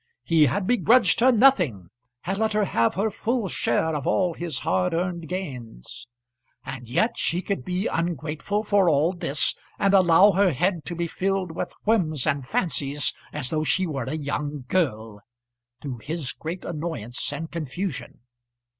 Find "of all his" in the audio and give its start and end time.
3.95-4.57